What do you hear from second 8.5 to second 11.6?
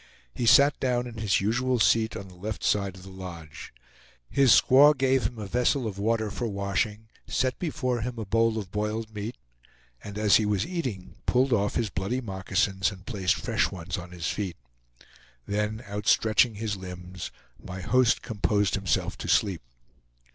of boiled meat, and as he was eating pulled